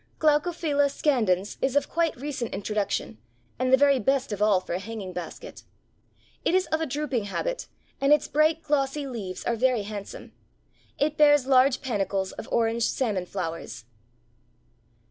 [0.17, 3.19] Glaucophylla Scandens is of quite recent introduction,
[3.59, 5.61] and the very best of all for a hanging basket.
[6.43, 7.67] It is of a drooping habit,
[8.01, 10.31] and its bright glossy leaves are very handsome.
[10.97, 13.85] It bears large panicles of orange salmon flowers.